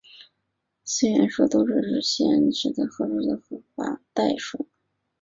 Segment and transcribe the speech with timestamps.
[0.83, 3.07] 四元数都只是有限维的实数结合
[3.47, 4.67] 除法代数。